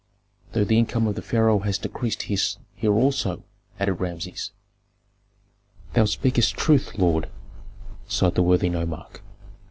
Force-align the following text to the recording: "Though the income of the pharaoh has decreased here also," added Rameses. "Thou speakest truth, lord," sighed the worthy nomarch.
"Though 0.53 0.63
the 0.63 0.79
income 0.79 1.05
of 1.05 1.13
the 1.13 1.21
pharaoh 1.21 1.59
has 1.59 1.77
decreased 1.77 2.23
here 2.23 2.91
also," 2.91 3.43
added 3.79 3.93
Rameses. 3.99 4.49
"Thou 5.93 6.05
speakest 6.05 6.55
truth, 6.57 6.97
lord," 6.97 7.29
sighed 8.07 8.33
the 8.33 8.41
worthy 8.41 8.69
nomarch. 8.69 9.19